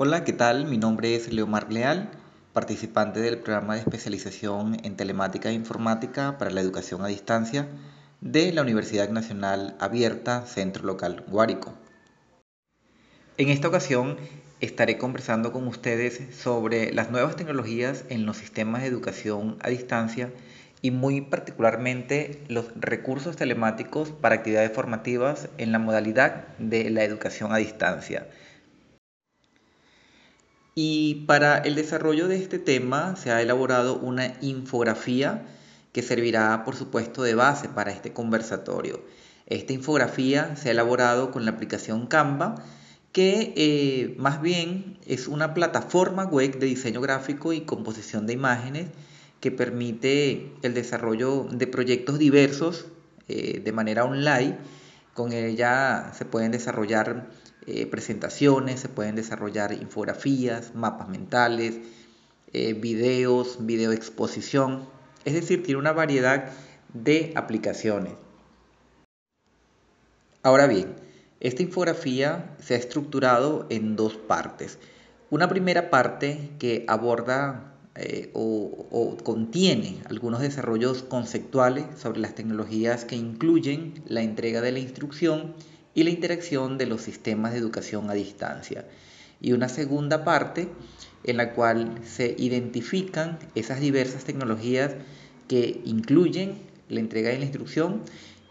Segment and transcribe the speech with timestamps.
[0.00, 0.66] Hola, ¿qué tal?
[0.66, 2.08] Mi nombre es Leomar Leal,
[2.52, 7.66] participante del programa de especialización en telemática e informática para la educación a distancia
[8.20, 11.74] de la Universidad Nacional Abierta Centro Local Guárico.
[13.38, 14.18] En esta ocasión
[14.60, 20.30] estaré conversando con ustedes sobre las nuevas tecnologías en los sistemas de educación a distancia
[20.80, 27.52] y muy particularmente los recursos telemáticos para actividades formativas en la modalidad de la educación
[27.52, 28.28] a distancia
[30.80, 35.44] y para el desarrollo de este tema se ha elaborado una infografía
[35.90, 39.02] que servirá, por supuesto, de base para este conversatorio.
[39.46, 42.64] Esta infografía se ha elaborado con la aplicación Canva,
[43.10, 48.86] que eh, más bien es una plataforma web de diseño gráfico y composición de imágenes
[49.40, 52.86] que permite el desarrollo de proyectos diversos
[53.26, 54.58] eh, de manera online.
[55.12, 57.26] Con ella se pueden desarrollar
[57.68, 61.78] eh, presentaciones, se pueden desarrollar infografías, mapas mentales,
[62.52, 64.88] eh, videos, video exposición,
[65.26, 66.50] es decir, tiene una variedad
[66.94, 68.14] de aplicaciones.
[70.42, 70.94] Ahora bien,
[71.40, 74.78] esta infografía se ha estructurado en dos partes.
[75.28, 83.16] Una primera parte que aborda eh, o, contiene algunos desarrollos conceptuales sobre las tecnologías que
[83.16, 85.54] incluyen la entrega de la instrucción
[85.98, 88.84] y la interacción de los sistemas de educación a distancia.
[89.40, 90.68] Y una segunda parte
[91.24, 94.92] en la cual se identifican esas diversas tecnologías
[95.48, 96.54] que incluyen
[96.88, 98.02] la entrega de la instrucción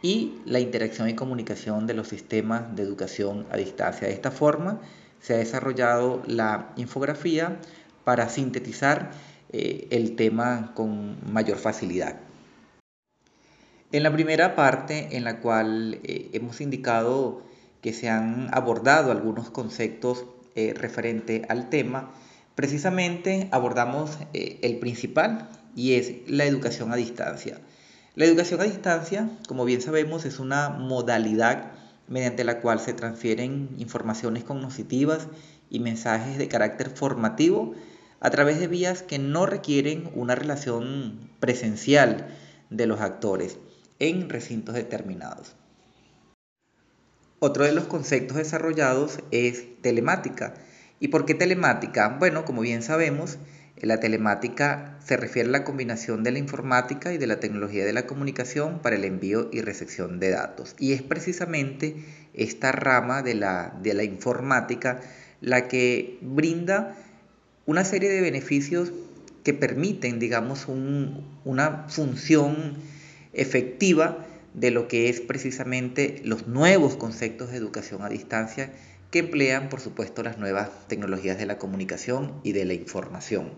[0.00, 4.08] y la interacción y comunicación de los sistemas de educación a distancia.
[4.08, 4.80] De esta forma
[5.20, 7.58] se ha desarrollado la infografía
[8.04, 9.10] para sintetizar
[9.52, 12.23] eh, el tema con mayor facilidad.
[13.94, 17.44] En la primera parte, en la cual eh, hemos indicado
[17.80, 20.24] que se han abordado algunos conceptos
[20.56, 22.10] eh, referente al tema,
[22.56, 27.60] precisamente abordamos eh, el principal y es la educación a distancia.
[28.16, 31.70] La educación a distancia, como bien sabemos, es una modalidad
[32.08, 35.28] mediante la cual se transfieren informaciones cognitivas
[35.70, 37.76] y mensajes de carácter formativo
[38.18, 42.26] a través de vías que no requieren una relación presencial
[42.70, 43.56] de los actores
[43.98, 45.54] en recintos determinados.
[47.38, 50.54] Otro de los conceptos desarrollados es telemática.
[51.00, 52.16] ¿Y por qué telemática?
[52.18, 53.38] Bueno, como bien sabemos,
[53.76, 57.92] la telemática se refiere a la combinación de la informática y de la tecnología de
[57.92, 60.74] la comunicación para el envío y recepción de datos.
[60.78, 61.96] Y es precisamente
[62.32, 65.00] esta rama de la, de la informática
[65.40, 66.96] la que brinda
[67.66, 68.92] una serie de beneficios
[69.42, 70.66] que permiten, digamos,
[71.44, 72.76] una función
[73.34, 78.72] efectiva de lo que es precisamente los nuevos conceptos de educación a distancia
[79.10, 83.52] que emplean, por supuesto, las nuevas tecnologías de la comunicación y de la información.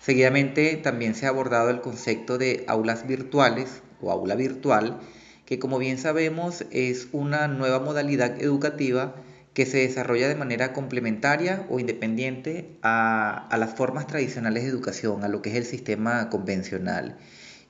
[0.00, 4.98] Seguidamente también se ha abordado el concepto de aulas virtuales o aula virtual,
[5.46, 9.14] que como bien sabemos es una nueva modalidad educativa
[9.54, 15.28] que se desarrolla de manera complementaria o independiente a, las formas tradicionales de educación, a
[15.28, 17.18] lo que es el sistema convencional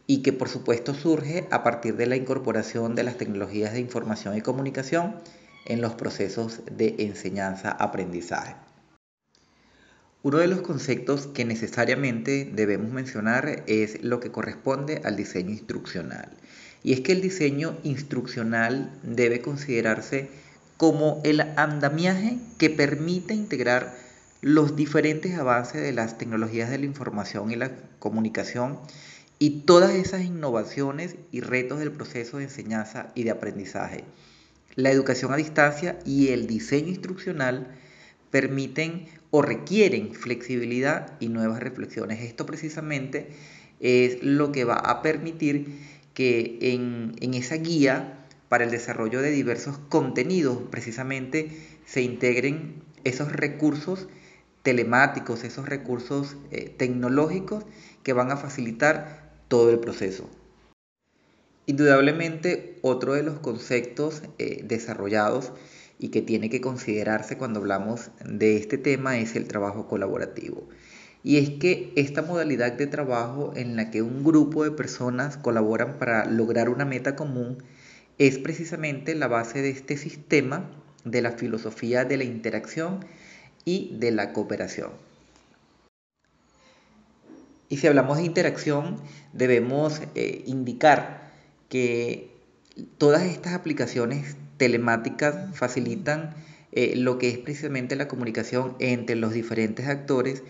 [0.07, 4.37] y que por supuesto surge a partir de la incorporación de las tecnologías de información
[4.37, 5.17] y comunicación
[5.67, 8.57] en los procesos de enseñanza-aprendizaje.
[10.25, 16.31] Uno de los conceptos que necesariamente debemos mencionar es lo que corresponde al diseño instruccional.
[16.85, 20.31] Y es que el diseño instruccional debe considerarse
[20.83, 23.95] como el andamiaje que permite integrar
[24.41, 27.71] los diferentes avances de las tecnologías de la información y la
[28.01, 28.81] comunicación
[29.39, 34.03] y todas esas innovaciones y retos del proceso de enseñanza y de aprendizaje.
[34.75, 37.69] La educación a distancia y el diseño instruccional
[38.33, 42.23] permiten o requieren flexibilidad y nuevas reflexiones.
[42.23, 43.29] Esto precisamente
[43.79, 45.79] es lo que va a permitir
[46.13, 48.19] que en, en esa guía
[48.53, 51.57] para el desarrollo de diversos contenidos, precisamente
[51.87, 54.09] se integren esos recursos
[54.63, 57.65] telemáticos, esos recursos eh, tecnológicos
[58.03, 60.29] que van a facilitar todo el proceso.
[61.65, 65.53] Indudablemente, otro de los conceptos eh, desarrollados
[65.99, 70.69] y que tiene que considerarse cuando hablamos de este tema es el trabajo colaborativo.
[71.25, 75.99] Y es que esta modalidad de trabajo en la que un grupo de personas colaboran
[75.99, 77.57] para lograr una meta común
[78.19, 80.71] es precisamente la base de este sistema
[81.05, 83.05] de la filosofía de la interacción
[83.65, 84.91] y de la cooperación.
[87.69, 88.99] Y si hablamos de interacción,
[89.33, 91.33] debemos eh, indicar
[91.69, 92.31] que
[92.99, 96.35] todas estas aplicaciones telemáticas facilitan
[96.73, 100.43] eh, lo que es precisamente la comunicación entre los diferentes actores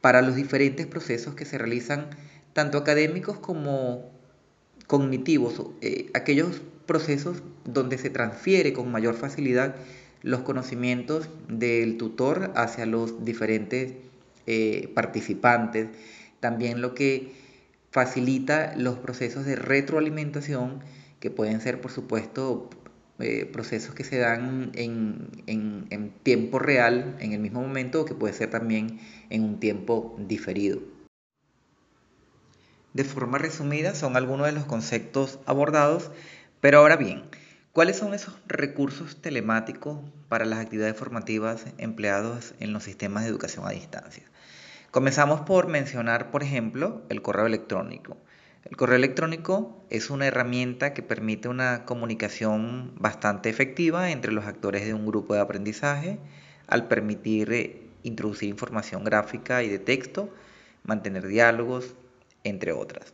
[0.00, 2.10] para los diferentes procesos que se realizan,
[2.52, 4.10] tanto académicos como
[4.86, 9.76] cognitivos, eh, aquellos procesos donde se transfiere con mayor facilidad
[10.22, 13.94] los conocimientos del tutor hacia los diferentes
[14.46, 15.88] eh, participantes,
[16.40, 17.32] también lo que
[17.90, 20.80] facilita los procesos de retroalimentación,
[21.20, 22.68] que pueden ser, por supuesto,
[23.20, 28.14] eh, procesos que se dan en, en, tiempo real, en el mismo momento, o que
[28.14, 28.98] puede ser también
[29.30, 30.80] en un tiempo diferido.
[32.94, 36.10] De forma resumida, son algunos de los conceptos abordados,
[36.64, 37.24] pero ahora bien,
[37.74, 39.98] ¿cuáles son esos recursos telemáticos
[40.30, 44.22] para las actividades formativas empleados en los sistemas de educación a distancia?
[44.90, 48.16] Comenzamos por mencionar, por ejemplo, el correo electrónico.
[48.64, 54.86] El correo electrónico es una herramienta que permite una comunicación bastante efectiva entre los actores
[54.86, 56.18] de un grupo de aprendizaje
[56.66, 60.32] al permitir eh, introducir información gráfica y de texto,
[60.82, 61.94] mantener diálogos,
[62.42, 63.12] entre otras.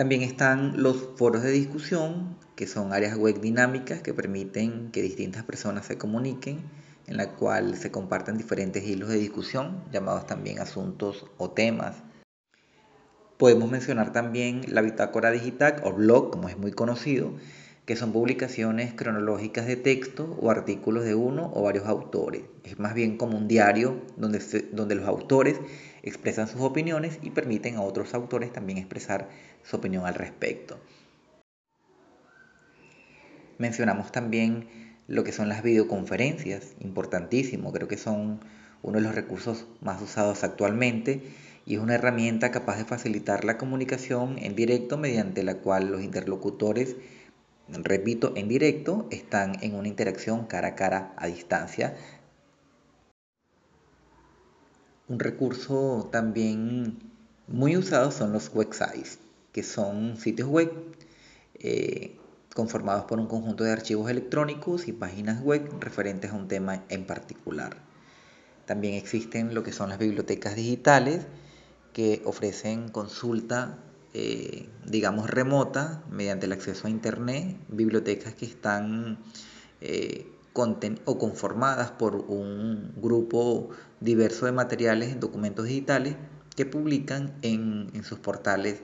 [0.00, 5.44] También están los foros de discusión, que son áreas web dinámicas que permiten que distintas
[5.44, 6.62] personas se comuniquen,
[7.06, 11.96] en la cual se comparten diferentes hilos de discusión, llamados también asuntos o temas
[13.36, 17.32] Podemos mencionar también la bitácora digital o blog, como es muy conocido,
[17.84, 22.42] que son publicaciones cronológicas de texto o artículos de uno o varios autores.
[22.64, 24.38] Es más bien como un diario donde,
[24.72, 25.60] donde los autores
[26.02, 29.28] expresan sus opiniones y permiten a otros autores también expresar
[29.64, 30.78] su opinión al respecto.
[33.58, 34.68] Mencionamos también
[35.06, 38.40] lo que son las videoconferencias, importantísimo, creo que son
[38.82, 41.22] uno de los recursos más usados actualmente
[41.66, 46.02] y es una herramienta capaz de facilitar la comunicación en directo mediante la cual los
[46.02, 46.96] interlocutores,
[47.68, 51.96] repito, en directo, están en una interacción cara a cara a distancia.
[55.08, 56.98] Un recurso también
[57.46, 59.18] muy usado son los websites,
[59.52, 60.72] que son sitios web
[61.54, 62.16] eh,
[62.54, 67.06] conformados por un conjunto de archivos electrónicos y páginas web referentes a un tema en
[67.06, 67.76] particular.
[68.66, 71.26] También existen lo que son las bibliotecas digitales,
[71.92, 73.78] que ofrecen consulta,
[74.14, 79.18] eh, digamos, remota mediante el acceso a Internet, bibliotecas que están
[79.80, 80.26] eh,
[81.04, 83.70] o conformadas por un grupo
[84.00, 86.16] diverso de materiales en documentos digitales
[86.54, 88.82] que publican en, sus portales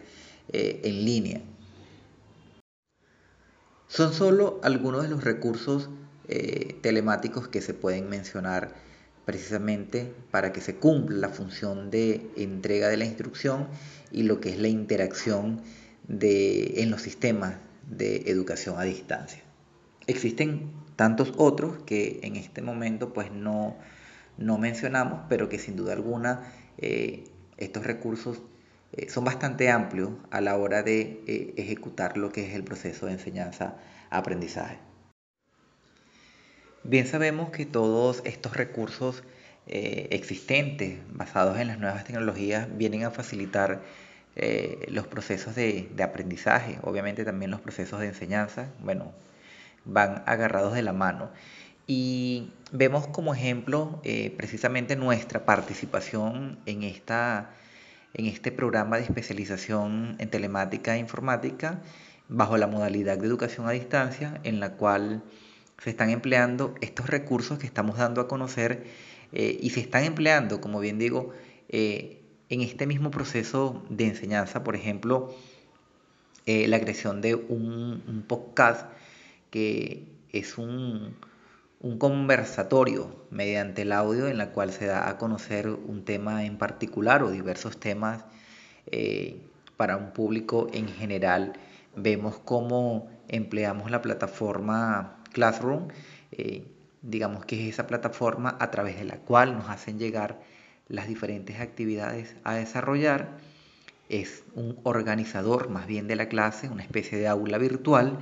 [0.53, 1.41] eh, en línea.
[3.89, 5.91] Son solo algunos de los recursos
[6.83, 8.75] telemáticos que se pueden mencionar
[9.25, 13.69] precisamente para que se cumpla la función de entrega de la instrucción
[14.11, 15.61] y lo que es la interacción
[16.09, 17.57] en los sistemas
[17.89, 19.43] de educación a distancia.
[20.07, 23.77] Existen tantos otros que en este momento pues no,
[24.39, 27.25] no mencionamos, pero que sin duda alguna eh,
[27.57, 28.41] estos recursos
[28.97, 33.07] eh, son bastante amplios a la hora de eh, ejecutar lo que es el proceso
[33.07, 34.79] de enseñanza-aprendizaje.
[36.83, 39.23] Bien sabemos que todos estos recursos
[39.67, 43.83] eh, existentes basados en las nuevas tecnologías vienen a facilitar
[44.89, 49.15] los procesos de, aprendizaje, obviamente también los procesos de enseñanza, bueno,
[49.87, 51.31] van agarrados de la mano.
[51.87, 54.03] Y vemos como ejemplo
[54.37, 57.49] precisamente nuestra participación en, esta,
[58.15, 61.83] en este programa de especialización en telemática e informática
[62.29, 65.23] bajo la modalidad de educación a distancia en la cual
[65.79, 68.85] se están empleando estos recursos que estamos dando a conocer
[69.33, 71.33] eh, y se están empleando, como bien digo,
[71.69, 75.35] eh, en este mismo proceso de enseñanza, por ejemplo,
[76.47, 78.89] eh, la creación de un, podcast
[79.51, 81.17] que es un,
[81.87, 86.59] un, conversatorio mediante el audio en la cual se da a conocer un tema en
[86.59, 88.25] particular o diversos temas
[89.77, 91.55] para un público en general.
[91.95, 95.89] Vemos cómo empleamos la plataforma Classroom,
[96.33, 96.65] eh,
[97.03, 100.41] digamos que es esa plataforma a través de la cual nos hacen llegar
[100.89, 103.39] las diferentes actividades a desarrollar.
[104.09, 108.19] Es un organizador más bien de la clase, una especie de aula virtual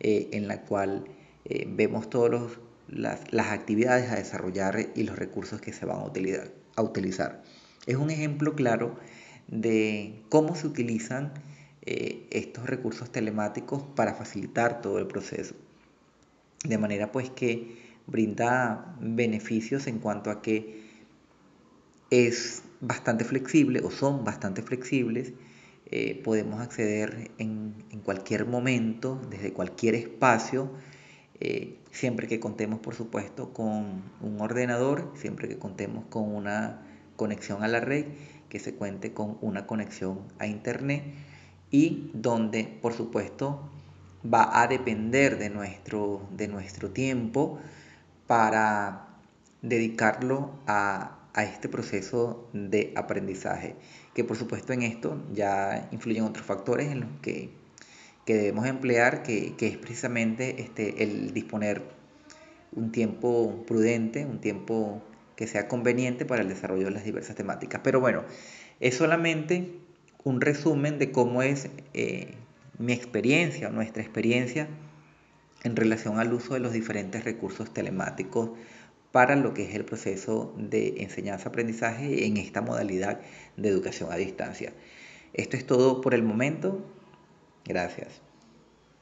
[0.00, 1.04] eh, en la cual
[1.44, 2.30] eh, vemos todas
[2.88, 7.42] las, actividades a desarrollar y los recursos que se van a utilizar, a utilizar.
[7.86, 8.96] Es un ejemplo claro
[9.48, 11.32] de cómo se utilizan
[11.82, 15.54] estos recursos telemáticos para facilitar todo el proceso
[16.64, 17.76] de manera pues que
[18.06, 20.82] brinda beneficios en cuanto a que
[22.10, 25.32] es bastante flexible o son bastante flexibles,
[25.90, 30.70] eh, podemos acceder en, cualquier momento, desde cualquier espacio,
[31.40, 36.82] eh, siempre que contemos, por supuesto, con un ordenador, siempre que contemos con una
[37.16, 38.06] conexión a la red,
[38.48, 41.02] que se cuente con una conexión a Internet
[41.70, 43.68] y donde, por supuesto,
[44.32, 47.58] va a depender de nuestro, de nuestro tiempo
[48.26, 49.08] para
[49.62, 53.74] dedicarlo a, este proceso de aprendizaje.
[54.14, 57.50] Que por supuesto en esto ya influyen otros factores en los que,
[58.32, 61.82] debemos emplear, que, es precisamente este, el disponer
[62.72, 65.02] un tiempo prudente, un tiempo
[65.36, 67.82] que sea conveniente para el desarrollo de las diversas temáticas.
[67.84, 68.24] Pero bueno,
[68.80, 69.72] es solamente
[70.22, 72.34] un resumen de cómo es eh,
[72.78, 74.68] mi experiencia, nuestra experiencia
[75.62, 78.50] en relación al uso de los diferentes recursos telemáticos
[79.12, 83.20] para lo que es el proceso de enseñanza-aprendizaje en esta modalidad
[83.56, 84.72] de educación a distancia.
[85.34, 86.84] Esto es todo por el momento.
[87.64, 88.22] Gracias.